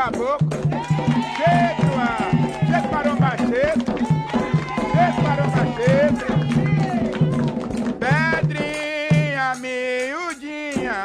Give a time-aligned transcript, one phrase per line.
[0.00, 0.48] caboclo.
[1.36, 2.30] Cheio, ah,
[2.66, 3.76] cheio maromba cheio.
[4.92, 6.16] Cheio maromba cheio.
[8.00, 10.98] Pedrinha miudinha,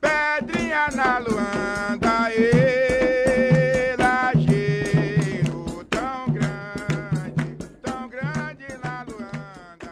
[0.00, 9.90] pedrinha na luanda, e lajeiro tão grande, tão grande na luanda.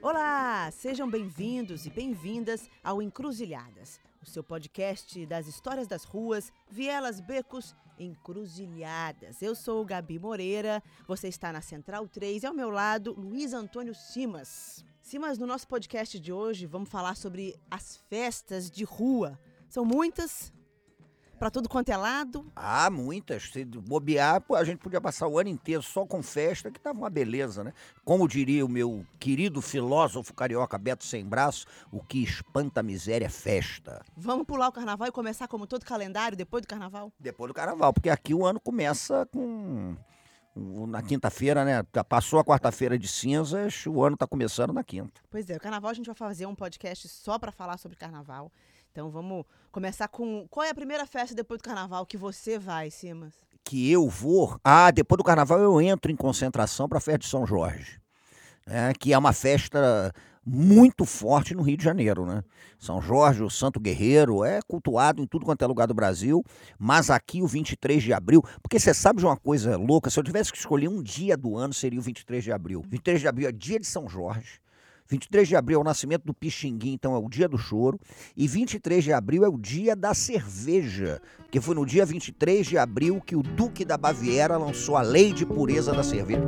[0.00, 4.00] Olá, sejam bem-vindos e bem-vindas ao Encruzilhadas,
[4.36, 9.40] seu podcast das histórias das ruas, vielas, becos, encruzilhadas.
[9.40, 13.94] Eu sou Gabi Moreira, você está na Central 3 e ao meu lado, Luiz Antônio
[13.94, 14.84] Simas.
[15.00, 19.40] Simas, no nosso podcast de hoje vamos falar sobre as festas de rua.
[19.70, 20.52] São muitas,
[21.38, 22.50] para tudo quanto é lado.
[22.54, 23.50] Ah, muitas.
[23.50, 27.10] Se bobear, a gente podia passar o ano inteiro só com festa, que tava uma
[27.10, 27.72] beleza, né?
[28.04, 33.26] Como diria o meu querido filósofo carioca Beto Sem Braço, o que espanta a miséria
[33.26, 34.04] é festa.
[34.16, 37.12] Vamos pular o carnaval e começar como todo calendário depois do carnaval?
[37.18, 39.96] Depois do carnaval, porque aqui o ano começa com.
[40.88, 41.82] Na quinta-feira, né?
[42.08, 45.20] Passou a quarta-feira de cinzas, o ano tá começando na quinta.
[45.28, 48.50] Pois é, o carnaval a gente vai fazer um podcast só para falar sobre carnaval.
[48.96, 50.46] Então vamos começar com.
[50.48, 53.34] Qual é a primeira festa depois do carnaval que você vai, Simas?
[53.62, 54.58] que eu vou.
[54.64, 58.00] Ah, depois do carnaval eu entro em concentração para a festa de São Jorge,
[58.66, 60.14] né, que é uma festa
[60.46, 62.42] muito forte no Rio de Janeiro, né?
[62.78, 66.42] São Jorge, o Santo Guerreiro, é cultuado em tudo quanto é lugar do Brasil,
[66.78, 70.24] mas aqui o 23 de abril, porque você sabe de uma coisa louca, se eu
[70.24, 72.82] tivesse que escolher um dia do ano seria o 23 de abril.
[72.88, 74.60] 23 de abril é dia de São Jorge.
[75.08, 77.98] 23 de abril é o nascimento do Pixinguim, então é o dia do choro.
[78.36, 82.78] E 23 de abril é o dia da cerveja, porque foi no dia 23 de
[82.78, 86.42] abril que o Duque da Baviera lançou a lei de pureza da cerveja.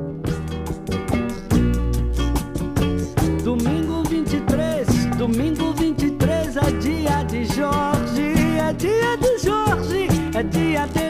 [3.42, 11.08] Domingo 23, domingo 23 é dia de Jorge, é dia de Jorge, é dia dele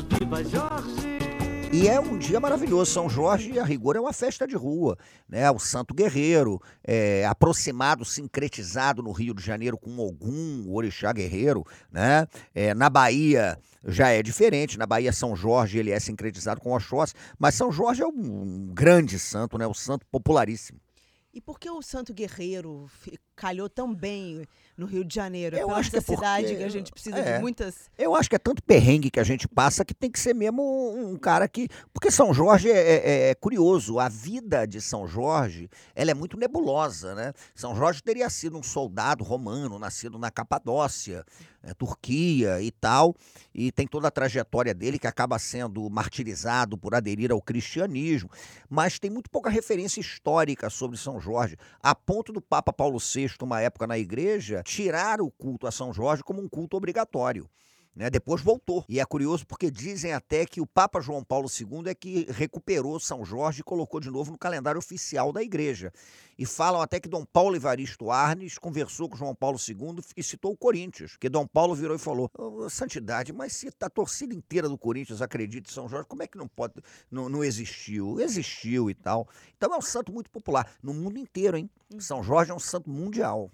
[0.00, 1.18] viva, Jorge.
[1.70, 2.90] E é um dia maravilhoso.
[2.90, 4.96] São Jorge, a rigor, é uma festa de rua.
[5.28, 5.50] Né?
[5.50, 11.64] O Santo Guerreiro, é, aproximado, sincretizado no Rio de Janeiro com Ogum, o Orixá Guerreiro.
[11.92, 12.26] Né?
[12.54, 14.78] É, na Bahia já é diferente.
[14.78, 17.14] Na Bahia, São Jorge ele é sincretizado com Oxóssi.
[17.38, 19.66] Mas São Jorge é um, um grande santo, né?
[19.66, 20.80] o santo popularíssimo.
[21.34, 22.88] E por que o Santo Guerreiro
[23.38, 25.56] calhou tão bem no Rio de Janeiro?
[25.56, 27.36] É Eu acho que é cidade que a gente precisa é.
[27.36, 27.90] de muitas.
[27.96, 30.62] Eu acho que é tanto perrengue que a gente passa que tem que ser mesmo
[30.62, 31.68] um um cara que.
[31.92, 33.98] Porque São Jorge é, é- é curioso.
[33.98, 37.32] A vida de São Jorge ela é muito nebulosa, né?
[37.54, 41.24] São Jorge teria sido um soldado romano, nascido na Capadócia,
[41.62, 43.14] eh, Turquia e tal.
[43.54, 48.30] E tem toda a trajetória dele que acaba sendo martirizado por aderir ao cristianismo.
[48.68, 53.27] Mas tem muito pouca referência histórica sobre São Jorge, a ponto do Papa Paulo VI,
[53.42, 57.48] uma época na igreja, tirar o culto a São Jorge como um culto obrigatório.
[57.98, 58.08] Né?
[58.08, 58.84] Depois voltou.
[58.88, 63.00] E é curioso porque dizem até que o Papa João Paulo II é que recuperou
[63.00, 65.92] São Jorge e colocou de novo no calendário oficial da igreja.
[66.38, 70.52] E falam até que Dom Paulo Evaristo Arnes conversou com João Paulo II e citou
[70.52, 71.16] o Corinthians.
[71.16, 75.20] Que Dom Paulo virou e falou: "Ô, Santidade, mas se a torcida inteira do Corinthians
[75.20, 76.74] acredita em São Jorge, como é que não pode.
[77.10, 78.20] Não, não existiu?
[78.20, 79.28] Existiu e tal.
[79.56, 81.68] Então é um santo muito popular no mundo inteiro, hein?
[81.98, 83.50] São Jorge é um santo mundial.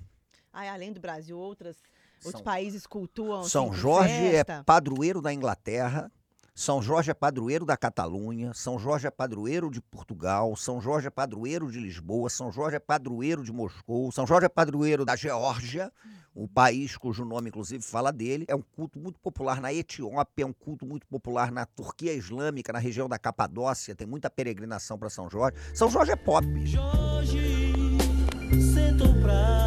[0.52, 1.82] Ah, além do Brasil, outras,
[2.24, 3.44] outros São- países cultuam.
[3.44, 4.52] São assim, com Jorge festa.
[4.52, 6.10] é padroeiro da Inglaterra,
[6.54, 11.10] São Jorge é padroeiro da Catalunha, São Jorge é padroeiro de Portugal, São Jorge é
[11.10, 15.92] padroeiro de Lisboa, São Jorge é padroeiro de Moscou, São Jorge é padroeiro da Geórgia,
[16.32, 18.44] o país cujo nome inclusive fala dele.
[18.48, 22.72] É um culto muito popular na Etiópia, é um culto muito popular na Turquia Islâmica,
[22.72, 25.56] na região da Capadócia, tem muita peregrinação para São Jorge.
[25.74, 26.44] São Jorge é pop.
[26.66, 27.40] Jorge
[28.72, 29.63] sentou praça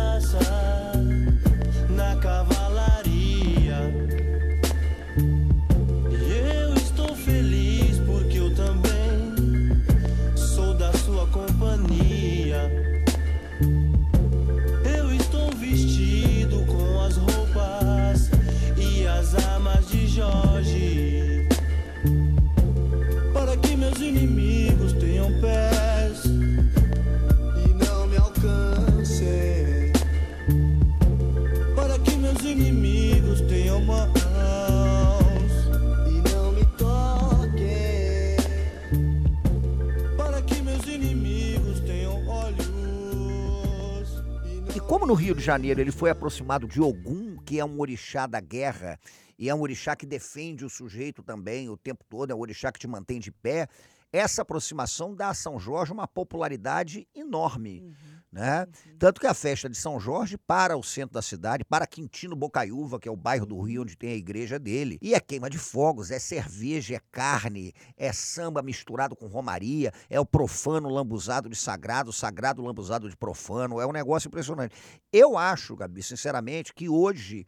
[45.08, 49.00] no Rio de Janeiro ele foi aproximado de Ogum, que é um orixá da guerra,
[49.40, 52.74] e é um orixá que defende o sujeito também o tempo todo, é um orixá
[52.74, 53.70] que te mantém de pé,
[54.12, 57.96] essa aproximação dá a São Jorge uma popularidade enorme.
[58.38, 58.68] Né?
[59.00, 63.00] Tanto que a festa de São Jorge para o centro da cidade, para Quintino Bocaiúva,
[63.00, 65.00] que é o bairro do Rio onde tem a igreja dele.
[65.02, 70.20] E é queima de fogos, é cerveja, é carne, é samba misturado com romaria, é
[70.20, 73.82] o profano lambuzado de sagrado, sagrado lambuzado de profano.
[73.82, 74.76] É um negócio impressionante.
[75.12, 77.44] Eu acho, Gabi, sinceramente, que hoje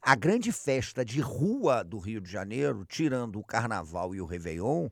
[0.00, 4.88] a grande festa de rua do Rio de Janeiro, tirando o Carnaval e o Réveillon,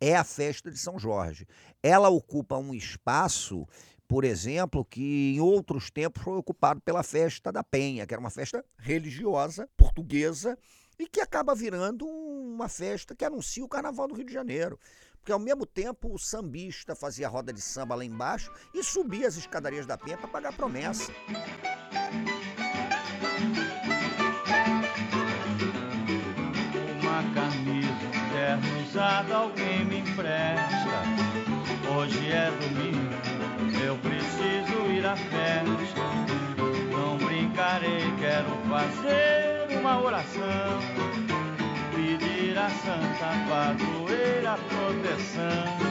[0.00, 1.46] é a festa de São Jorge.
[1.82, 3.68] Ela ocupa um espaço,
[4.10, 8.28] por exemplo, que em outros tempos foi ocupado pela festa da Penha, que era uma
[8.28, 10.58] festa religiosa portuguesa
[10.98, 14.76] e que acaba virando uma festa que anuncia o Carnaval do Rio de Janeiro.
[15.20, 19.36] Porque ao mesmo tempo o sambista fazia roda de samba lá embaixo e subia as
[19.36, 21.12] escadarias da Penha para pagar promessa.
[27.00, 31.30] Uma camisa, terno usado, alguém me empresta.
[31.96, 33.09] Hoje é domingo,
[35.10, 36.00] à festa.
[36.90, 40.80] Não brincarei, quero fazer uma oração.
[41.94, 45.90] Pedir a Santa Padroeira proteção.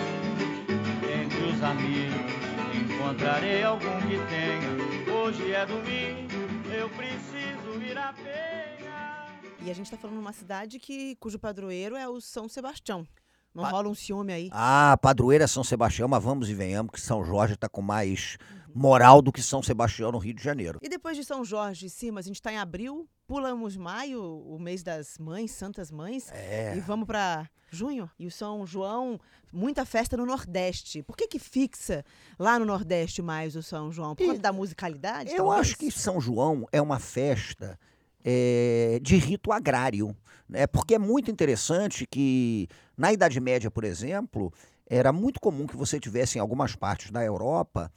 [1.03, 2.39] Entre os amigos
[2.75, 5.13] encontrarei algum que tenha.
[5.13, 9.27] Hoje é domingo, eu preciso ir à penha.
[9.61, 13.05] E a gente tá falando numa cidade que, cujo padroeiro é o São Sebastião.
[13.53, 14.49] Não Pa- rola um ciúme aí?
[14.53, 18.37] Ah, padroeira é São Sebastião, mas vamos e venhamos que São Jorge está com mais
[18.75, 20.79] moral do que São Sebastião no Rio de Janeiro.
[20.81, 24.59] E depois de São Jorge, sim, mas a gente tá em abril, pulamos maio, o
[24.59, 26.75] mês das mães, santas mães, É.
[26.77, 28.09] e vamos pra junho.
[28.17, 29.19] E o São João,
[29.53, 31.03] muita festa no Nordeste.
[31.03, 32.03] Por que que fixa
[32.37, 34.15] lá no Nordeste mais o São João?
[34.15, 35.59] Por E- causa da musicalidade, Eu talvez?
[35.61, 37.79] acho que São João é uma festa
[38.23, 40.15] é, de rito agrário,
[40.47, 40.67] né?
[40.67, 42.67] porque é muito interessante que
[42.97, 44.51] na Idade Média, por exemplo,
[44.85, 47.89] era muito comum que você tivesse em algumas partes da Europa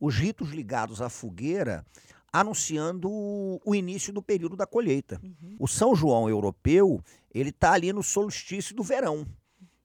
[0.00, 1.84] os ritos ligados à fogueira
[2.32, 5.20] anunciando o início do período da colheita.
[5.58, 7.02] O São João europeu,
[7.32, 9.26] ele está ali no solstício do verão.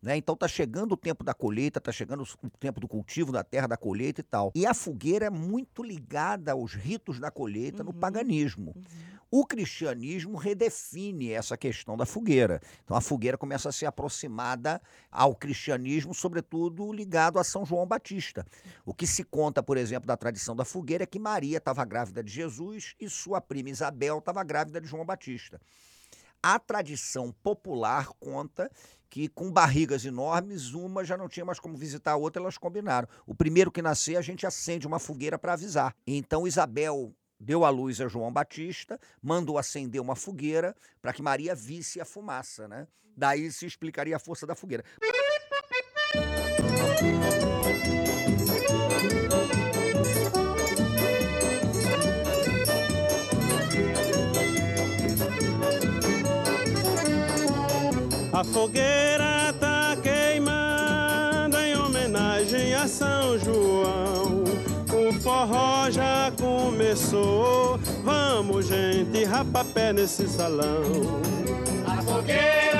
[0.03, 0.17] Né?
[0.17, 3.67] Então tá chegando o tempo da colheita, tá chegando o tempo do cultivo da terra,
[3.67, 4.51] da colheita e tal.
[4.53, 8.75] E a fogueira é muito ligada aos ritos da colheita no paganismo.
[9.31, 12.61] O cristianismo redefine essa questão da fogueira.
[12.83, 18.45] Então a fogueira começa a ser aproximada ao cristianismo, sobretudo ligado a São João Batista.
[18.85, 22.21] O que se conta, por exemplo, da tradição da fogueira é que Maria estava grávida
[22.21, 25.61] de Jesus e sua prima Isabel estava grávida de João Batista.
[26.45, 28.69] A tradição popular conta
[29.09, 33.07] que com barrigas enormes, uma já não tinha mais como visitar a outra, elas combinaram.
[33.25, 35.95] O primeiro que nascer, a gente acende uma fogueira para avisar.
[36.05, 41.55] Então Isabel deu à luz a João Batista, mandou acender uma fogueira para que Maria
[41.55, 42.87] visse a fumaça, né?
[43.15, 44.83] Daí se explicaria a força da fogueira.
[58.43, 64.43] A fogueira tá queimando em homenagem a São João.
[64.91, 67.79] O forró já começou.
[68.03, 71.21] Vamos, gente, rapapé nesse salão.
[71.87, 72.72] A fogueira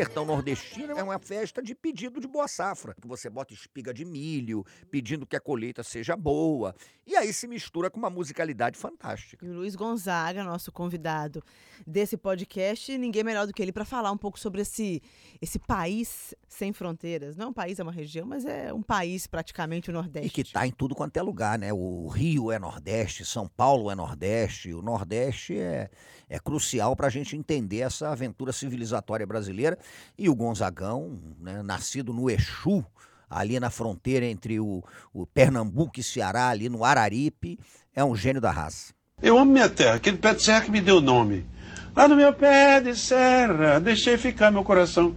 [0.00, 4.02] sertão nordestino é uma festa de pedido de boa safra, que você bota espiga de
[4.06, 6.74] milho, pedindo que a colheita seja boa.
[7.06, 9.44] E aí se mistura com uma musicalidade fantástica.
[9.44, 11.42] E o Luiz Gonzaga, nosso convidado
[11.86, 15.02] desse podcast, ninguém melhor do que ele para falar um pouco sobre esse,
[15.42, 17.36] esse país sem fronteiras.
[17.36, 20.28] Não é um país, é uma região, mas é um país praticamente o Nordeste.
[20.28, 21.72] E que está em tudo quanto é lugar, né?
[21.72, 25.90] O Rio é Nordeste, São Paulo é Nordeste, o Nordeste é,
[26.28, 29.78] é crucial para a gente entender essa aventura civilizatória brasileira.
[30.18, 32.84] E o Gonzagão, né, nascido no Exu,
[33.28, 34.82] ali na fronteira entre o,
[35.12, 37.58] o Pernambuco e Ceará, ali no Araripe,
[37.94, 38.92] é um gênio da raça.
[39.22, 41.46] Eu amo minha terra, aquele pé de serra que me deu o nome.
[41.94, 45.14] Lá no meu pé de serra, deixei ficar meu coração.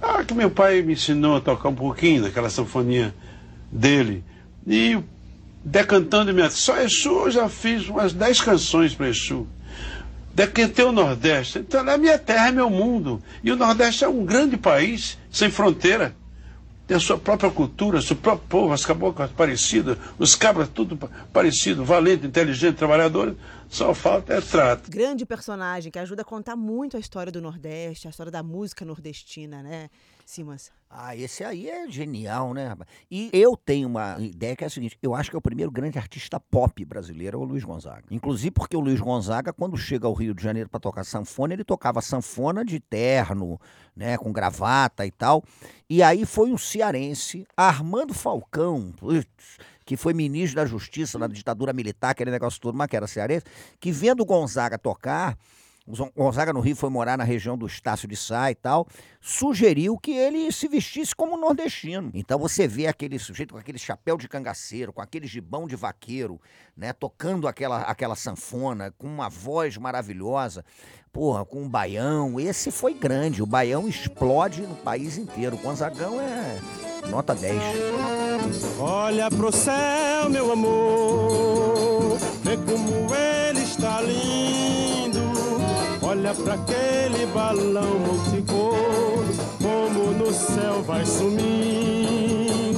[0.00, 3.14] Ah, que meu pai me ensinou a tocar um pouquinho daquela sanfoninha
[3.70, 4.24] dele.
[4.66, 4.98] E
[5.64, 6.50] decantando minha.
[6.50, 9.46] Só Exu eu já fiz umas 10 canções para Exu.
[10.36, 11.60] Decantei o Nordeste.
[11.60, 13.22] Então, a minha terra é meu mundo.
[13.42, 16.14] E o Nordeste é um grande país, sem fronteira.
[16.86, 21.08] Tem a sua própria cultura, seu próprio povo, as caboclas parecidas, os cabras tudo pa-
[21.32, 23.34] parecido, valente, inteligente, trabalhador.
[23.68, 24.90] Só falta é trato.
[24.90, 28.84] Grande personagem que ajuda a contar muito a história do Nordeste, a história da música
[28.84, 29.90] nordestina, né,
[30.24, 30.70] Simas?
[30.88, 32.88] Ah, esse aí é genial, né, rapaz?
[33.10, 35.70] E eu tenho uma ideia que é a seguinte: eu acho que é o primeiro
[35.70, 38.04] grande artista pop brasileiro é o Luiz Gonzaga.
[38.10, 41.64] Inclusive porque o Luiz Gonzaga, quando chega ao Rio de Janeiro para tocar sanfona, ele
[41.64, 43.60] tocava sanfona de terno,
[43.94, 45.42] né, com gravata e tal.
[45.90, 51.72] E aí foi um cearense, Armando Falcão, putz, que foi ministro da Justiça na ditadura
[51.72, 53.46] militar, aquele negócio todo, mas que era cearense,
[53.80, 55.38] que vendo Gonzaga tocar,
[56.16, 58.88] Gonzaga no Rio foi morar na região do Estácio de Sá e tal,
[59.20, 62.10] sugeriu que ele se vestisse como nordestino.
[62.12, 66.40] Então você vê aquele sujeito com aquele chapéu de cangaceiro, com aquele gibão de vaqueiro,
[66.76, 70.64] né, tocando aquela, aquela sanfona, com uma voz maravilhosa,
[71.12, 72.40] porra, com um baião.
[72.40, 75.54] Esse foi grande, o baião explode no país inteiro.
[75.54, 77.60] O Gonzagão é nota 10.
[78.78, 85.20] Olha pro céu, meu amor, vê como ele está lindo.
[86.02, 89.24] Olha pra aquele balão multicor,
[89.60, 92.75] como no céu vai sumindo.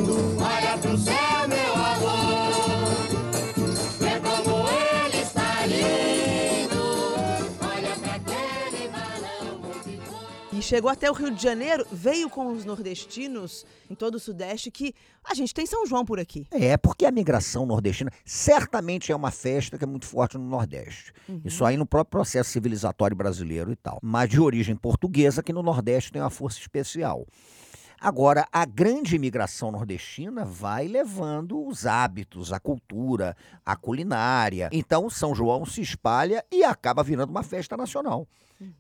[10.69, 14.95] Chegou até o Rio de Janeiro, veio com os nordestinos em todo o Sudeste, que
[15.25, 16.47] a gente tem São João por aqui.
[16.51, 21.15] É, porque a migração nordestina certamente é uma festa que é muito forte no Nordeste.
[21.43, 23.99] Isso aí no próprio processo civilizatório brasileiro e tal.
[24.03, 27.27] Mas de origem portuguesa, que no Nordeste tem uma força especial.
[27.99, 33.35] Agora, a grande imigração nordestina vai levando os hábitos, a cultura,
[33.65, 34.69] a culinária.
[34.71, 38.29] Então, São João se espalha e acaba virando uma festa nacional.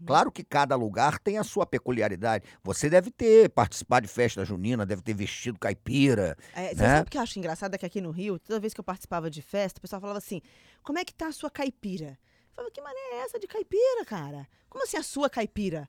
[0.04, 2.44] Claro que cada lugar tem a sua peculiaridade.
[2.62, 6.36] Você deve ter participado de festa junina, deve ter vestido caipira.
[6.54, 6.96] É, você né?
[6.96, 7.74] sabe o que eu acho engraçado?
[7.74, 10.18] É que aqui no Rio, toda vez que eu participava de festa, o pessoal falava
[10.18, 10.40] assim:
[10.82, 12.18] como é que tá a sua caipira?
[12.50, 14.48] Eu falava, que mané é essa de caipira, cara?
[14.68, 15.88] Como assim a sua caipira?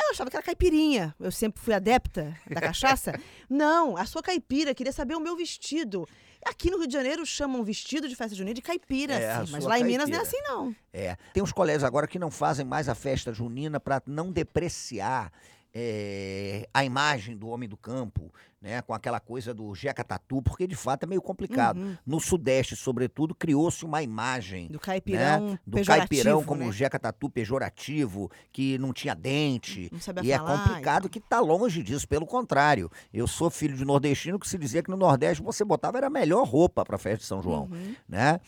[0.00, 1.14] Eu achava que era caipirinha.
[1.20, 3.12] Eu sempre fui adepta da cachaça.
[3.50, 6.06] não, a sua caipira, queria saber o meu vestido.
[6.46, 9.64] Aqui no Rio de Janeiro chamam vestido de festa junina de caipira, É, assim, mas
[9.64, 10.42] lá em Minas não é caipira.
[10.42, 10.74] assim, não.
[10.92, 11.16] É.
[11.34, 15.32] Tem uns colégios agora que não fazem mais a festa junina para não depreciar
[15.74, 18.82] é, a imagem do homem do campo, né?
[18.82, 21.78] Com aquela coisa do jeca tatu, porque de fato é meio complicado.
[21.78, 21.96] Uhum.
[22.04, 25.58] No Sudeste, sobretudo, criou-se uma imagem Do caipirão né?
[25.66, 26.72] do caipirão como né?
[26.72, 29.90] jeca tatu pejorativo, que não tinha dente.
[29.92, 31.10] Não E é falar e complicado tal.
[31.10, 32.90] que está longe disso, pelo contrário.
[33.12, 36.10] Eu sou filho de nordestino que se dizia que no Nordeste você botava era a
[36.10, 37.94] melhor roupa para a festa de São João, Uhum.
[38.08, 38.40] né?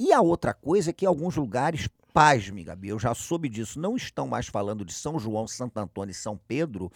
[0.00, 3.96] E a outra coisa é que alguns lugares, pasme, Gabi, eu já soube disso, não
[3.96, 6.90] estão mais falando de São João, Santo Antônio e São Pedro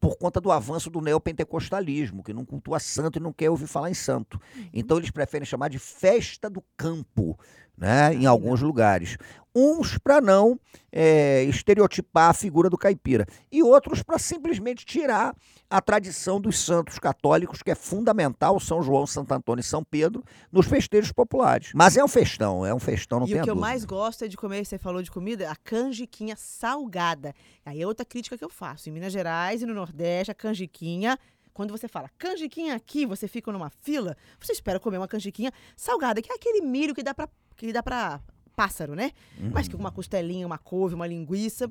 [0.00, 3.90] por conta do avanço do neopentecostalismo, que não cultua santo e não quer ouvir falar
[3.90, 4.40] em santo.
[4.72, 7.38] Então eles preferem chamar de festa do campo,
[7.80, 9.16] né, em alguns lugares.
[9.52, 10.60] Uns para não
[10.92, 15.34] eh, estereotipar a figura do caipira e outros para simplesmente tirar
[15.68, 20.22] a tradição dos santos católicos, que é fundamental, São João, Santo Antônio e São Pedro,
[20.52, 21.72] nos festejos populares.
[21.74, 23.68] Mas é um festão, é um festão, não e tem o que eu dúvida.
[23.68, 27.34] mais gosto é de comer, você falou de comida, a canjiquinha salgada.
[27.64, 28.88] Aí é outra crítica que eu faço.
[28.88, 31.18] Em Minas Gerais e no Nordeste, a canjiquinha.
[31.52, 36.22] Quando você fala canjiquinha aqui, você fica numa fila, você espera comer uma canjiquinha salgada,
[36.22, 37.28] que é aquele milho que dá pra,
[37.66, 38.20] que dá pra
[38.56, 39.12] pássaro, né?
[39.52, 41.70] Mas que com uma costelinha, uma couve, uma linguiça,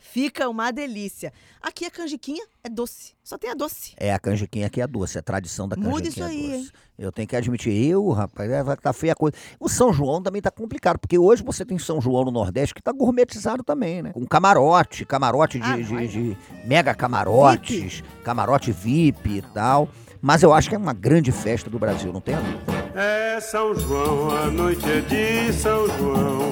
[0.00, 1.32] fica uma delícia.
[1.62, 3.92] Aqui a canjiquinha é doce, só tem a doce.
[3.96, 6.54] É, a canjiquinha aqui é doce, é a tradição da canjiquinha Muda isso aí, doce.
[6.54, 6.68] hein?
[6.98, 9.36] Eu tenho que admitir, eu, rapaz, é, vai tá feia a coisa.
[9.58, 12.82] O São João também tá complicado, porque hoje você tem São João no Nordeste que
[12.82, 14.12] tá gourmetizado também, né?
[14.12, 16.36] Com camarote, camarote de, Ah, de- de
[16.66, 19.88] mega camarotes, camarote VIP e tal.
[20.22, 22.79] Mas eu acho que é uma grande festa do Brasil, não tem a dúvida.
[22.94, 26.50] É São João, a noite é de São João,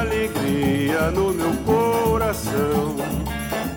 [0.00, 2.96] alegria no meu coração.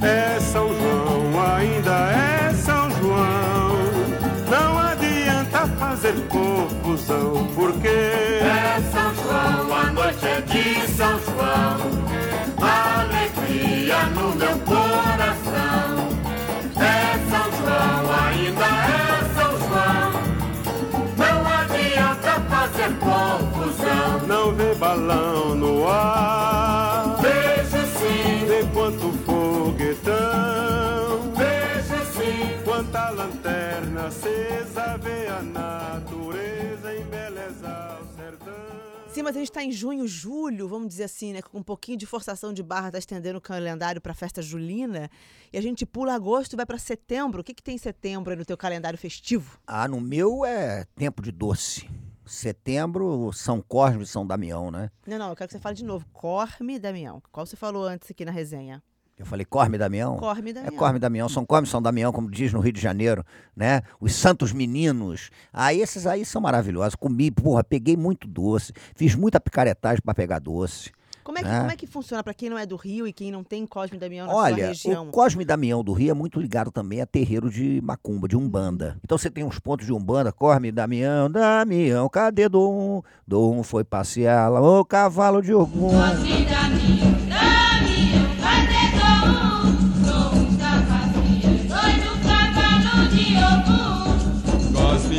[0.02, 3.76] É São João, ainda é São João,
[4.50, 12.01] não adianta fazer confusão, porque É São João, a noite é de São João.
[24.82, 27.22] Balão no ar.
[27.22, 30.12] Vejo sim, Vê quanto foguetão,
[31.36, 32.64] vejo sim.
[32.66, 38.52] quanta lanterna acesa, vê a natureza embelezar o sertão.
[39.14, 41.44] Sim, mas a gente está em junho, julho, vamos dizer assim, né?
[41.44, 45.12] Com um pouquinho de forçação de barra, tá estendendo o calendário para a festa julina.
[45.54, 47.42] E a gente pula agosto e vai para setembro.
[47.42, 49.60] O que, que tem em setembro aí no teu calendário festivo?
[49.68, 51.88] Ah, no meu é tempo de doce.
[52.32, 54.90] Setembro, São Cosme e São Damião, né?
[55.06, 56.06] Não, não, eu quero que você fale de novo.
[56.14, 57.22] Corme Damião.
[57.30, 58.82] Qual você falou antes aqui na resenha?
[59.18, 60.16] Eu falei Corme e Damião?
[60.16, 60.78] Corme e É Damião.
[60.78, 63.82] Corme e Damião, São Corme e São Damião, como diz no Rio de Janeiro, né?
[64.00, 65.30] Os Santos Meninos.
[65.52, 66.96] Ah, esses aí são maravilhosos.
[66.96, 68.72] Comi, porra, peguei muito doce.
[68.96, 70.90] Fiz muita picaretagem para pegar doce.
[71.24, 71.60] Como é, que, né?
[71.60, 73.98] como é que funciona pra quem não é do Rio e quem não tem Cosme
[73.98, 75.08] Damião na sua Olha, região?
[75.08, 78.98] o Cosme Damião do Rio é muito ligado também a terreiro de macumba, de umbanda.
[79.04, 83.04] Então você tem uns pontos de umbanda, Cosme Damião, Damião, cadê Dom?
[83.28, 85.90] Dom foi passear lá, ô cavalo de Ogum.
[85.92, 86.46] Cosme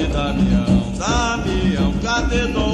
[0.07, 2.72] Damião, Damião, cadê Dom?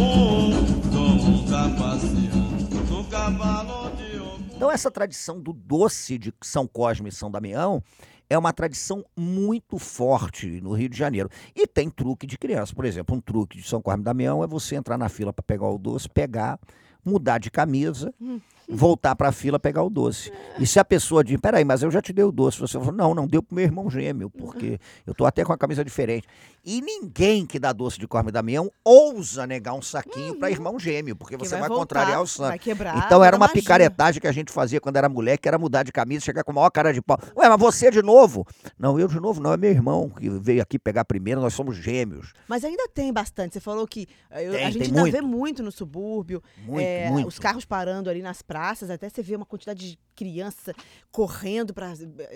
[4.59, 7.81] Então essa tradição do doce de São Cosme e São Damião
[8.29, 11.31] é uma tradição muito forte no Rio de Janeiro.
[11.55, 12.75] E tem truque de criança.
[12.75, 15.45] Por exemplo, um truque de São Cosme e Damião é você entrar na fila para
[15.45, 16.59] pegar o doce, pegar,
[17.05, 18.13] mudar de camisa,
[18.71, 20.33] voltar para a fila pegar o doce.
[20.59, 22.93] E se a pessoa diz, peraí, mas eu já te dei o doce, você falou,
[22.93, 26.27] não, não deu pro meu irmão gêmeo, porque eu tô até com a camisa diferente.
[26.65, 30.79] E ninguém que dá doce de Cosme e Damião ousa negar um saquinho para irmão
[30.79, 32.49] gêmeo, porque Que você vai vai, voltar, contrariar o santo.
[32.49, 33.63] vai quebrar Então era uma magia.
[33.63, 36.51] picaretagem que a gente fazia quando era mulher, que era mudar de camisa, chegar com
[36.51, 37.19] a maior cara de pau.
[37.37, 38.47] Ué, mas você de novo?
[38.79, 41.77] Não, eu de novo não, é meu irmão que veio aqui pegar primeiro, nós somos
[41.77, 42.33] gêmeos.
[42.47, 43.55] Mas ainda tem bastante.
[43.55, 45.13] Você falou que eh, eu- Tem, a gente ainda muito.
[45.13, 46.43] vê muito no subúrbio.
[46.67, 47.29] Muito, eh, muito.
[47.29, 50.75] Os carros parando ali nas praças, até você vê uma quantidade de criança
[51.13, 51.95] correndo para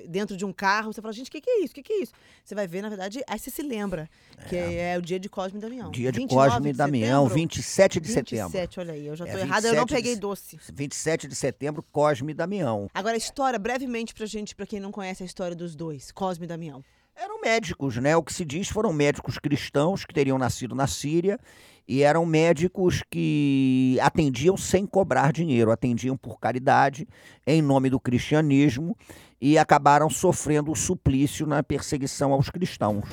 [0.09, 0.93] dentro de um carro.
[0.93, 1.73] Você fala, gente, o que, que é isso?
[1.73, 2.13] O que, que é isso?
[2.45, 4.09] Você vai ver, na verdade, aí você se lembra
[4.49, 5.91] que é, o dia de Cosme e Damião.
[5.91, 7.35] Dia de 29 Cosme e de Damião, setembro?
[7.35, 8.49] 27 de setembro.
[8.53, 10.59] 27, olha aí, eu já É, tô errada, eu não 27 de peguei se- doce.
[10.73, 12.89] 27 de setembro, Cosme e Damião.
[12.95, 16.45] Agora, a história, brevemente pra gente, pra quem não conhece a história dos dois, Cosme
[16.45, 16.85] e Damião.
[17.15, 18.17] Eram médicos, né?
[18.17, 21.39] O que se diz foram médicos cristãos que teriam nascido na Síria
[21.87, 27.07] e eram médicos que atendiam sem cobrar dinheiro, atendiam por caridade,
[27.47, 28.97] em nome do cristianismo,
[29.41, 33.05] e acabaram sofrendo o suplício na perseguição aos cristãos.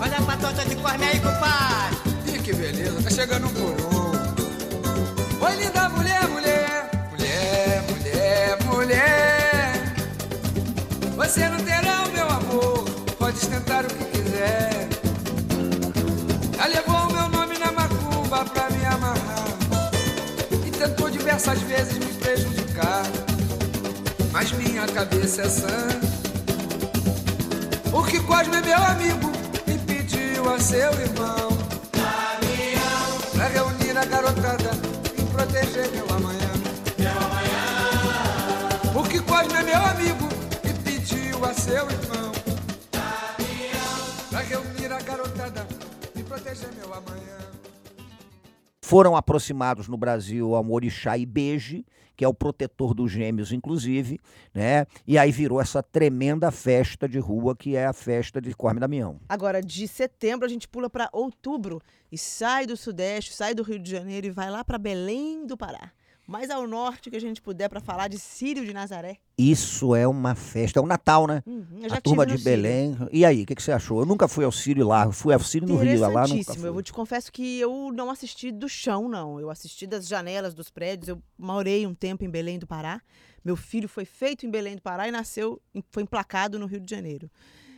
[0.00, 1.96] Olha a patota de Cosme aí, compadre.
[2.34, 5.44] Ih, que beleza, tá chegando um por um.
[5.44, 9.25] Oi, linda mulher, mulher, mulher, mulher, mulher.
[11.26, 12.84] Você não terá o meu amor,
[13.18, 14.88] pode tentar o que quiser.
[16.56, 19.44] Já levou o meu nome na macumba pra me amarrar.
[20.64, 23.02] E tentou diversas vezes me prejudicar.
[24.30, 25.88] Mas minha cabeça é sã.
[27.90, 29.32] Porque Cosme é meu amigo
[29.66, 31.55] e pediu a seu irmão
[48.80, 51.84] Foram aproximados no Brasil ao Orixá Ibeje,
[52.16, 54.18] que é o protetor dos gêmeos, inclusive,
[54.54, 54.86] né?
[55.06, 58.80] E aí virou essa tremenda festa de rua que é a festa de Cosme e
[58.80, 59.20] Damião.
[59.28, 63.78] Agora, de setembro, a gente pula para outubro e sai do Sudeste, sai do Rio
[63.78, 65.92] de Janeiro e vai lá para Belém do Pará.
[66.26, 69.18] Mais ao norte que a gente puder para falar de Sírio de Nazaré.
[69.38, 71.42] Isso é uma festa, é o Natal, né?
[71.46, 72.44] Uhum, a turma de Sírio.
[72.44, 72.96] Belém.
[73.12, 74.00] E aí, o que, que você achou?
[74.00, 76.68] Eu nunca fui ao Sírio lá, eu fui ao Sírio no Rio, lá nunca fui.
[76.68, 79.38] Eu vou te confesso que eu não assisti do chão, não.
[79.38, 81.08] Eu assisti das janelas dos prédios.
[81.08, 83.00] Eu morei um tempo em Belém do Pará.
[83.44, 85.62] Meu filho foi feito em Belém do Pará e nasceu,
[85.92, 87.30] foi emplacado no Rio de Janeiro.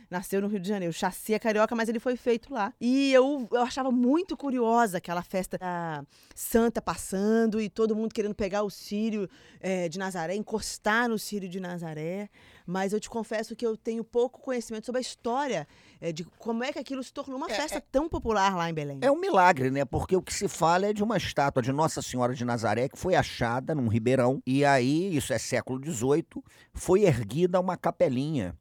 [0.09, 0.91] Nasceu no Rio de Janeiro.
[0.91, 2.73] Chassi é carioca, mas ele foi feito lá.
[2.81, 8.33] E eu, eu achava muito curiosa aquela festa da santa passando e todo mundo querendo
[8.33, 12.29] pegar o Sírio eh, de Nazaré, encostar no Sírio de Nazaré.
[12.65, 15.67] Mas eu te confesso que eu tenho pouco conhecimento sobre a história
[16.01, 18.99] eh, de como é que aquilo se tornou uma festa tão popular lá em Belém.
[19.01, 19.85] É um milagre, né?
[19.85, 22.97] Porque o que se fala é de uma estátua de Nossa Senhora de Nazaré que
[22.97, 24.41] foi achada num ribeirão.
[24.45, 26.25] E aí, isso é século XVIII,
[26.73, 28.55] foi erguida uma capelinha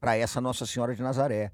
[0.00, 1.50] para essa Nossa Senhora de Nazaré.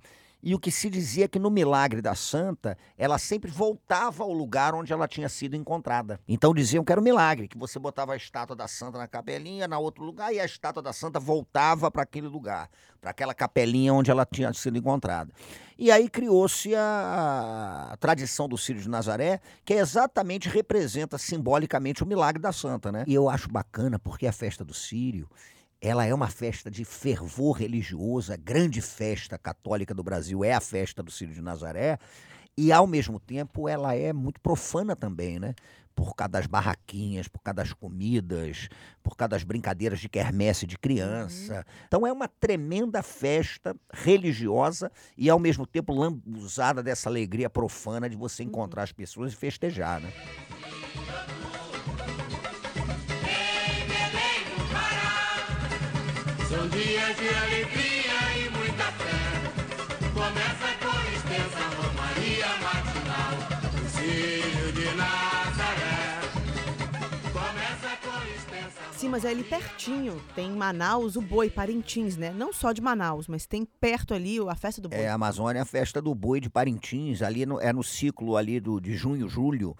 [0.46, 4.30] E o que se dizia é que no milagre da santa, ela sempre voltava ao
[4.30, 6.20] lugar onde ela tinha sido encontrada.
[6.28, 9.66] Então diziam que era um milagre, que você botava a estátua da santa na capelinha,
[9.66, 12.68] na outro lugar, e a estátua da santa voltava para aquele lugar,
[13.00, 15.32] para aquela capelinha onde ela tinha sido encontrada.
[15.78, 22.06] E aí criou-se a, a tradição do Círio de Nazaré, que exatamente representa simbolicamente o
[22.06, 23.04] milagre da santa, né?
[23.06, 25.26] E eu acho bacana porque a festa do Círio,
[25.84, 30.60] ela é uma festa de fervor religioso, a grande festa católica do Brasil é a
[30.60, 31.98] festa do Círio de Nazaré,
[32.56, 35.54] e ao mesmo tempo ela é muito profana também, né?
[35.94, 38.68] por causa das barraquinhas, por causa das comidas,
[39.02, 41.64] por causa das brincadeiras de quermesse de criança.
[41.86, 48.16] Então é uma tremenda festa religiosa e ao mesmo tempo lambuzada dessa alegria profana de
[48.16, 50.12] você encontrar as pessoas e festejar, né?
[56.54, 59.18] São dias de alegria e muita fé.
[60.12, 63.32] Começa com extensa romaria matinal.
[63.84, 66.20] O Círio de Nazaré.
[67.32, 70.20] Começa com extensa Sim, mas é ali pertinho.
[70.34, 72.32] Tem em Manaus o boi, Parintins, né?
[72.32, 74.98] Não só de Manaus, mas tem perto ali a festa do boi.
[74.98, 78.36] É, a Amazônia é a festa do boi de Parintins, ali no- é no ciclo
[78.36, 79.76] ali do, de junho, julho,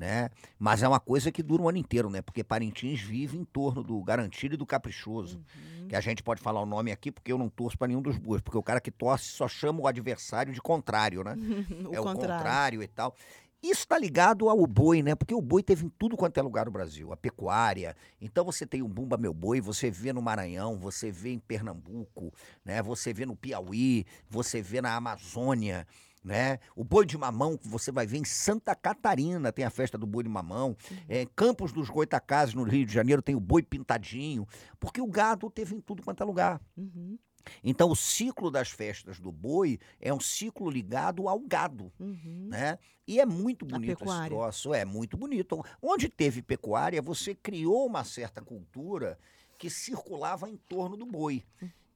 [0.00, 0.30] né?
[0.58, 2.22] Mas é uma coisa que dura o ano inteiro, né?
[2.22, 5.36] Porque Parintins vive em torno do garantido e do caprichoso.
[5.36, 5.88] Uhum.
[5.88, 8.16] Que a gente pode falar o nome aqui porque eu não torço para nenhum dos
[8.16, 11.34] bois, porque o cara que torce só chama o adversário de contrário, né?
[11.86, 12.36] o é o contrário.
[12.38, 13.14] contrário e tal.
[13.62, 15.14] Isso está ligado ao boi, né?
[15.14, 17.94] Porque o boi teve em tudo quanto é lugar do Brasil, a pecuária.
[18.18, 22.32] Então você tem o Bumba Meu Boi, você vê no Maranhão, você vê em Pernambuco,
[22.64, 22.82] né?
[22.82, 25.86] Você vê no Piauí, você vê na Amazônia,
[26.22, 26.58] né?
[26.76, 30.06] O boi de mamão que você vai ver em Santa Catarina, tem a festa do
[30.06, 30.76] boi de mamão.
[31.08, 34.46] É, Campos dos Goitacazes, no Rio de Janeiro, tem o boi pintadinho.
[34.78, 36.60] Porque o gado teve em tudo quanto é lugar.
[36.76, 37.18] Uhum,
[37.64, 42.48] Então, o ciclo das festas do boi é um ciclo ligado ao gado, uhum.
[42.50, 42.78] né?
[43.06, 45.64] E é muito bonito esse troço, é muito bonito.
[45.82, 49.18] Onde teve pecuária, você criou uma certa cultura
[49.58, 51.44] que circulava em torno do boi,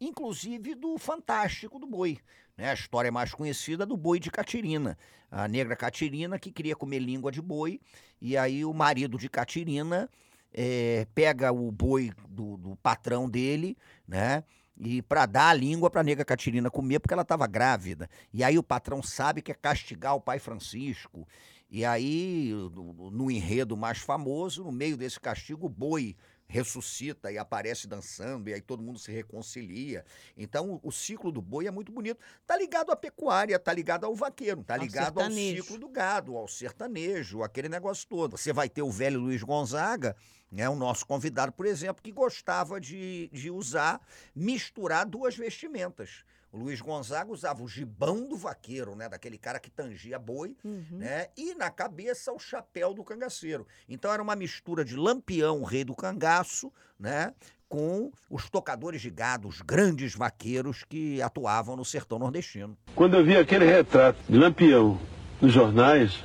[0.00, 2.18] inclusive do fantástico do boi.
[2.56, 2.70] Né?
[2.70, 4.96] A história mais conhecida do boi de Catirina.
[5.30, 7.80] A negra Catirina que queria comer língua de boi,
[8.20, 10.08] e aí o marido de Catirina
[10.52, 14.44] eh, pega o boi do, do patrão dele, né?
[14.76, 18.08] E para dar a língua para a nega Catirina comer, porque ela estava grávida.
[18.32, 21.28] E aí o patrão sabe que é castigar o pai Francisco.
[21.70, 27.38] E aí, no, no enredo mais famoso, no meio desse castigo, o boi ressuscita e
[27.38, 30.04] aparece dançando, e aí todo mundo se reconcilia.
[30.37, 32.18] Então, o, o ciclo do boi é muito bonito.
[32.46, 36.37] Tá ligado à pecuária, tá ligado ao vaqueiro, tá Ao ligado ao ciclo do gado,
[36.37, 38.37] ao sertanejo, aquele negócio todo.
[38.37, 40.16] Você vai ter o velho Luiz Gonzaga,
[40.50, 44.00] né, o nosso convidado, por exemplo, que gostava de, de usar,
[44.35, 46.24] misturar duas vestimentas.
[46.54, 50.84] O Luiz Gonzaga usava o gibão do vaqueiro, né, daquele cara que tangia boi, Uhum.
[50.92, 53.66] né, e na cabeça o chapéu do cangaceiro.
[53.88, 57.34] Então era uma mistura de Lampião, rei do cangaço, né,
[57.68, 62.78] com os tocadores de gado, os grandes vaqueiros que atuavam no sertão nordestino.
[62.94, 65.00] Quando eu vi aquele retrato de Lampião
[65.40, 66.22] nos jornais,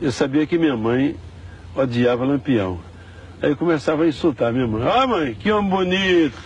[0.00, 1.20] eu sabia que minha mãe
[1.76, 2.80] odiava Lampião.
[3.42, 4.82] Aí eu começava a insultar minha mãe.
[4.88, 6.38] Ah, mãe, que homem bonito.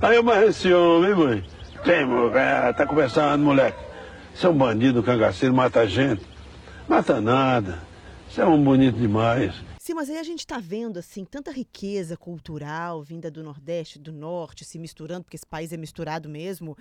[0.00, 1.44] Aí eu mas esse homem, hein, mãe?
[1.84, 3.78] Tem, mulher, tá conversando, moleque.
[4.34, 6.22] Você é um bandido, cangaceiro, mata gente.
[6.86, 7.82] Mata nada.
[8.28, 9.54] Você é um bonito demais.
[9.78, 14.12] Sim, mas aí a gente está vendo assim tanta riqueza cultural vinda do Nordeste, do
[14.12, 16.76] Norte, se misturando, porque esse país é misturado mesmo.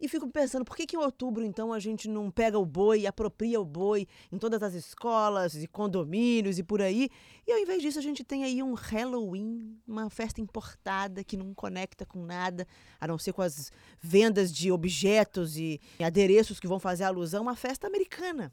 [0.00, 3.06] E fico pensando, por que, que em outubro, então, a gente não pega o boi
[3.06, 7.08] apropria o boi em todas as escolas e condomínios e por aí?
[7.46, 11.54] E ao invés disso, a gente tem aí um Halloween, uma festa importada que não
[11.54, 12.66] conecta com nada,
[13.00, 17.56] a não ser com as vendas de objetos e adereços que vão fazer alusão, uma
[17.56, 18.52] festa americana.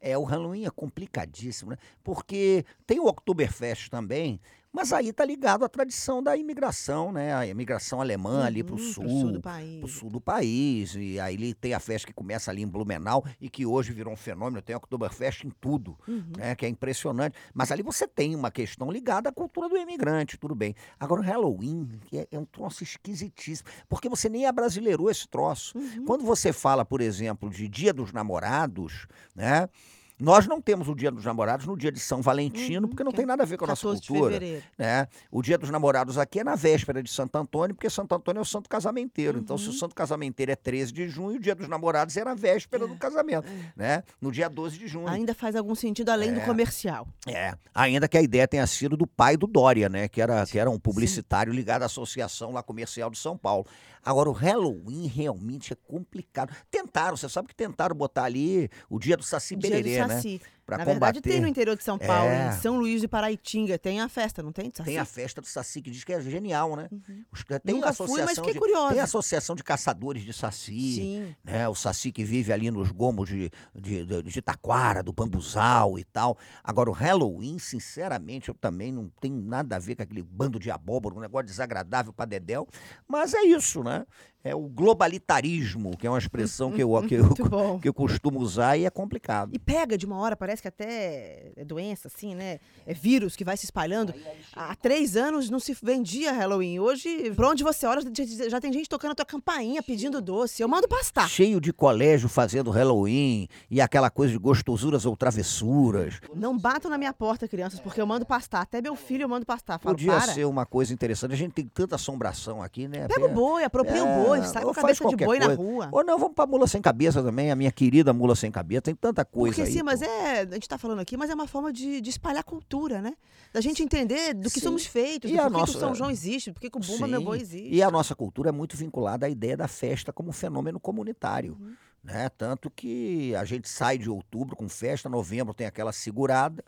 [0.00, 1.78] É, o Halloween é complicadíssimo, né?
[2.04, 4.40] Porque tem o Oktoberfest também,
[4.76, 7.34] mas aí tá ligado à tradição da imigração, né?
[7.34, 9.78] A imigração alemã ali Uhum, sul, pro sul do país.
[9.80, 10.94] pro sul do país.
[10.94, 14.12] E aí ele tem a festa que começa ali em Blumenau e que hoje virou
[14.12, 16.24] um fenômeno, tem o Oktoberfest em tudo, Uhum.
[16.36, 16.54] né?
[16.54, 17.34] Que é impressionante.
[17.54, 20.74] Mas ali você tem uma questão ligada à cultura do imigrante, tudo bem.
[21.00, 25.78] Agora o Halloween é, é um troço esquisitíssimo, porque você nem abrasileirou esse troço.
[25.78, 26.04] Uhum.
[26.04, 29.68] Quando você fala, por exemplo, de Dia dos Namorados, né?
[30.18, 33.10] Nós não temos o Dia dos Namorados no dia de São Valentino, Uhum, porque não
[33.10, 34.40] que tem é nada a ver com a nossa 14 de cultura.
[34.78, 35.06] Né?
[35.30, 38.42] O Dia dos Namorados aqui é na véspera de Santo Antônio, porque Santo Antônio é
[38.42, 39.38] o santo casamenteiro.
[39.38, 39.62] Então, Uhum.
[39.62, 42.86] se o santo casamenteiro é 13 de junho, o Dia dos Namorados é na véspera
[42.86, 44.02] do casamento, né?
[44.20, 45.06] No dia 12 de junho.
[45.08, 46.44] Ainda faz algum sentido além do É.
[46.46, 47.06] comercial.
[47.26, 50.08] É, ainda que a ideia tenha sido do pai do Dória, né?
[50.08, 53.66] Que era, que era um publicitário ligado à Associação lá Comercial de São Paulo.
[54.06, 56.54] Agora, o Halloween realmente é complicado.
[56.70, 60.14] Tentaram, você sabe que tentaram botar ali o dia do Saci Dia do Pererê, né?
[60.14, 60.40] Saci.
[60.66, 61.50] Pra Na verdade, tem no combater.
[61.50, 62.48] interior de São Paulo, É.
[62.48, 64.68] em São Luís de Paraitinga, tem a festa, não tem?
[64.68, 66.88] Tem a festa do Saci, que diz que é genial, né?
[67.32, 68.90] Os- Tem Nunca a fui, associação mas fiquei de, curiosa.
[68.90, 70.94] Tem a associação de caçadores de Saci.
[70.96, 71.36] Sim.
[71.44, 71.68] né?
[71.68, 76.04] O Saci que vive ali nos gomos de, de, de, de Taquara, do Bambuzal e
[76.04, 76.36] tal.
[76.64, 80.68] Agora, o Halloween, sinceramente, eu também não tenho nada a ver com aquele bando de
[80.70, 82.66] abóbora, um negócio desagradável pra Dedéu.
[83.06, 84.04] Mas é isso, né?
[84.48, 88.76] É o globalitarismo, que é uma expressão que eu, que eu, que eu costumo usar
[88.76, 89.50] e é complicado.
[89.52, 92.58] E pega de uma hora, parece que até é doença, assim, né?
[92.86, 94.14] É vírus que vai se espalhando.
[94.54, 96.78] Há três anos não se vendia Halloween.
[96.78, 98.02] Hoje, pra onde você olha,
[98.48, 100.62] já- tem gente tocando a tua campainha pedindo doce.
[100.62, 101.28] Eu mando pastar.
[101.28, 106.20] Cheio de colégio fazendo Halloween e aquela coisa de gostosuras ou travessuras.
[106.34, 108.62] Não batam na minha porta, crianças, porque eu mando pastar.
[108.62, 109.78] Até meu filho eu mando pastar.
[109.78, 110.32] Falo, Podia para.
[110.32, 111.32] ser uma coisa interessante.
[111.32, 113.06] A gente tem tanta assombração aqui, né?
[113.08, 115.62] Pega o boi, apropria o boi, sai com cabeça de boi na coisa.
[115.62, 115.88] rua.
[115.92, 118.82] Ou não, vamos pra mula sem cabeça também, a minha querida mula sem cabeça.
[118.82, 119.72] Tem tanta coisa Porque aí.
[119.76, 120.40] sim, mas é.
[120.42, 123.14] A gente tá falando aqui, mas é uma forma de, de espalhar cultura, né?
[123.52, 124.66] Da gente entender do que Sim.
[124.66, 126.80] somos feitos, E do a por que nossa- o São João existe, por que o
[126.80, 127.22] Bumba Meu.
[127.22, 127.68] Boi existe.
[127.74, 131.56] E a nossa cultura é muito vinculada à ideia da festa como fenômeno comunitário.
[131.58, 131.72] Uhum.
[132.04, 132.28] Né?
[132.28, 136.62] Tanto que a gente sai de outubro com festa, novembro tem aquela segurada.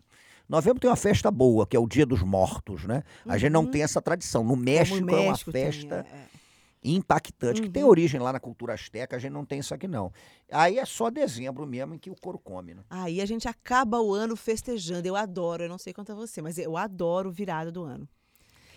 [0.49, 3.03] Novembro tem uma festa boa, que é o Dia dos Mortos, né?
[3.27, 4.43] A gente não tem essa tradição.
[4.43, 5.05] No México, Uhum.
[5.07, 6.25] Como é uma México tem, festa é,
[6.83, 7.89] impactante, que tem Uhum.
[7.91, 10.13] origem lá na cultura asteca, a gente não tem isso aqui não.
[10.51, 12.83] Aí é só dezembro mesmo em que o couro come, né?
[12.89, 15.07] Aí a gente acaba o ano festejando.
[15.07, 18.09] Eu adoro, eu não sei quanto a você, mas eu adoro virada do ano.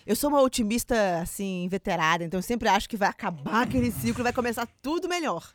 [0.04, 4.24] Eu sou uma otimista, assim, veterada, então eu sempre acho que vai acabar aquele ciclo
[4.24, 5.52] vai começar tudo melhor.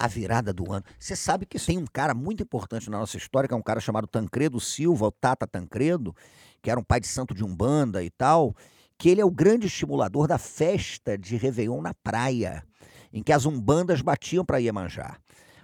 [0.00, 0.84] a virada do ano.
[0.96, 3.80] Você sabe que tem um cara muito importante na nossa história, que é um cara
[3.80, 6.14] chamado Tancredo Silva, o Tata Tancredo,
[6.62, 8.54] que era um pai de santo de Umbanda e tal,
[8.98, 12.64] que ele é o grande estimulador da festa de Réveillon na praia,
[13.12, 15.16] em que as umbandas batiam para Iemanjá.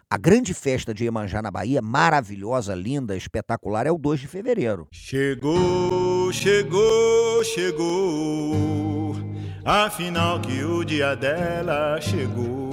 [0.09, 4.87] A grande festa de Iemanjá na Bahia, maravilhosa, linda, espetacular, é o 2 de fevereiro.
[4.93, 9.17] Chegou, chegou, chegou.
[9.65, 12.71] Afinal que o dia dela chegou.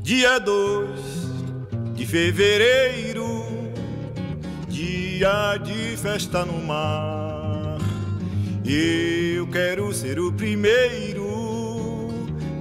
[0.00, 1.00] Dia 2
[1.94, 3.44] de fevereiro,
[4.68, 7.37] dia de festa no mar.
[8.70, 11.24] Eu quero ser o primeiro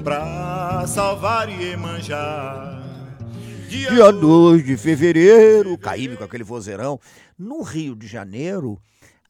[0.05, 2.81] pra salvar Iemanjá.
[3.67, 6.97] Dia 2 de fevereiro, Caíme com aquele vozeirão.
[7.37, 8.81] No Rio de Janeiro,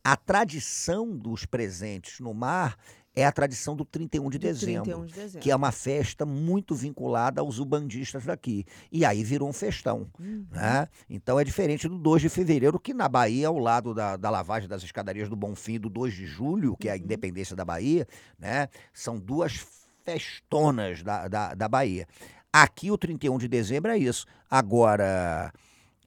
[0.03, 2.77] a tradição dos presentes no mar
[3.17, 4.83] é a tradição do 31 de Do dezembro.
[4.83, 5.39] 31 de dezembro.
[5.39, 8.63] Que é uma festa muito vinculada aos ubandistas daqui.
[8.91, 10.07] E aí virou um festão.
[10.19, 10.45] Uhum.
[10.51, 10.87] Né?
[11.09, 14.69] Então é diferente do 2 de fevereiro, que na Bahia, ao lado da, da lavagem
[14.69, 18.69] das escadarias do Bonfim, do 2 de julho, que é a independência da Bahia, né?
[18.93, 19.65] são duas
[20.05, 22.07] festonas da, da, da Bahia.
[22.53, 24.27] Aqui o 31 de dezembro é isso.
[24.47, 25.51] Agora,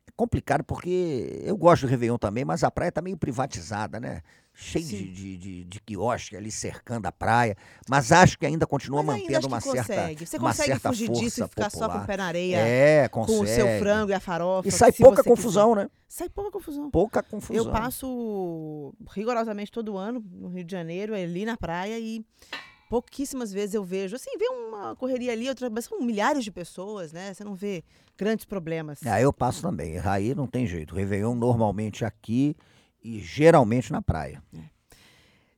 [0.07, 4.23] é complicado porque eu gosto do Réveillon também, mas a praia tá meio privatizada, né?
[4.53, 7.57] Cheio de, de, de, de quiosque ali cercando a praia.
[7.89, 10.27] Mas acho que ainda continua Mas ainda mantendo acho uma que certa, consegue.
[10.27, 11.89] Você uma consegue certa fugir força disso e ficar popular.
[11.89, 13.41] só com o pé na areia, É, com consegue.
[13.41, 14.69] o seu frango e a farofa.
[14.69, 15.85] E sai pouca confusão, quiser.
[15.85, 15.91] né?
[16.07, 16.91] Sai pouca confusão.
[16.91, 17.57] Pouca confusão.
[17.57, 22.23] Eu passo rigorosamente todo ano no Rio de Janeiro, ali na praia, e
[22.89, 24.17] pouquíssimas vezes eu vejo.
[24.17, 27.33] Assim, vê uma correria ali, outra, mas são milhares de pessoas, né?
[27.33, 27.83] Você não vê
[28.19, 29.01] grandes problemas.
[29.07, 29.99] Ah, eu passo também.
[30.05, 30.95] Aí não tem jeito.
[30.95, 32.57] Réveillon normalmente aqui
[33.03, 34.43] e geralmente na praia.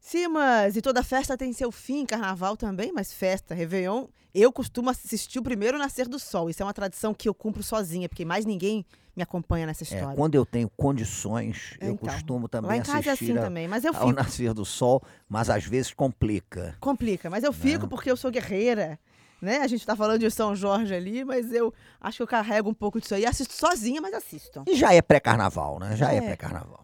[0.01, 5.39] Simas, e toda festa tem seu fim, carnaval também, mas festa, Réveillon, eu costumo assistir
[5.39, 6.51] o primeiro nascer do sol.
[6.51, 9.87] Isso é uma tradição que eu cumpro sozinha, porque mais ninguém me acompanha nessa É,
[9.87, 10.17] história.
[10.17, 12.09] quando eu tenho condições, É, eu então.
[12.09, 14.13] costumo também Lá em casa é assistir assim a- também, mas eu ao fico.
[14.13, 16.77] nascer do sol, mas às vezes complica.
[16.81, 18.99] Complica, mas eu fico porque eu sou guerreira.
[19.41, 19.59] Né?
[19.59, 22.75] A gente tá falando de São Jorge ali, mas eu acho que eu carrego um
[22.75, 23.27] pouco disso aí.
[23.27, 24.63] Assisto sozinha, mas assisto.
[24.69, 25.97] E já é pré-carnaval, né?
[25.97, 26.21] Já é, É.
[26.21, 26.82] pré-carnaval.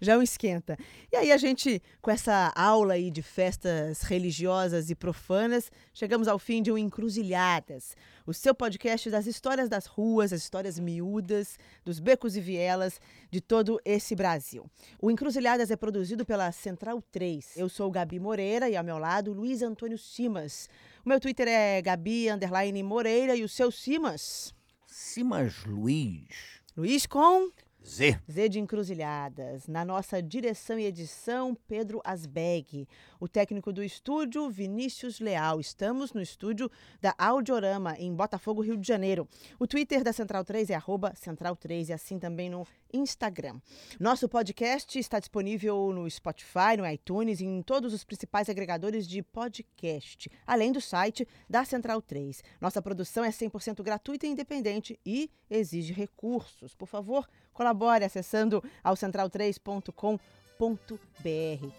[0.00, 0.78] Já é um esquenta.
[1.12, 6.38] E aí a gente, com essa aula aí de festas religiosas e profanas, chegamos ao
[6.38, 7.94] fim de um Encruzilhadas,
[8.26, 12.98] o seu podcast das histórias das ruas, as histórias miúdas, dos becos e vielas
[13.30, 14.64] de todo esse Brasil.
[15.00, 17.56] O Encruzilhadas é produzido pela Central 3.
[17.56, 20.68] Eu sou Gabi Moreira e ao meu lado Luiz Antônio Simas.
[21.04, 24.54] O meu Twitter é Gabi underline Moreira e o seu Simas?
[24.86, 26.60] Simas Luiz.
[26.76, 27.50] Luiz com
[27.86, 28.20] Z.
[28.30, 29.66] Z de Encruzilhadas.
[29.66, 32.86] Na nossa direção e edição, Pedro Asbeg.
[33.18, 35.58] O técnico do estúdio, Vinícius Leal.
[35.58, 39.26] Estamos no estúdio da Audiorama, em Botafogo, Rio de Janeiro.
[39.58, 43.58] O Twitter da Central 3 é arroba Central 3 e assim também no Instagram.
[43.98, 49.22] Nosso podcast está disponível no Spotify, no iTunes e em todos os principais agregadores de
[49.22, 52.42] podcast, além do site da Central 3.
[52.60, 56.74] Nossa produção é 100% gratuita e independente e exige recursos.
[56.74, 60.18] Por favor, colabore acessando ao central3.com.br.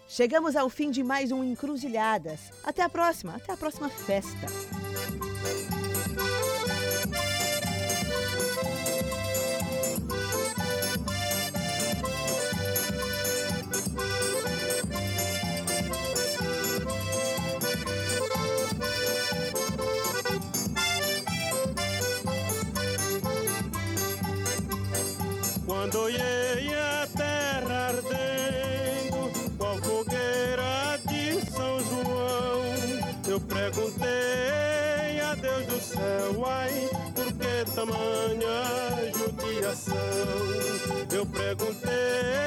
[0.08, 2.50] Chegamos ao fim de mais um Encruzilhadas.
[2.64, 5.31] Até a próxima, até a próxima festa.
[37.82, 39.96] Tamanha judiação?
[41.10, 42.41] Eu perguntei